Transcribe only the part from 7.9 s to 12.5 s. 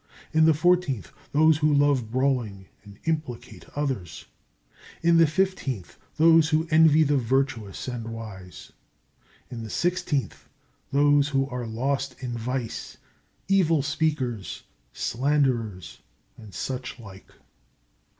wise. In the sixteenth, those who are lost in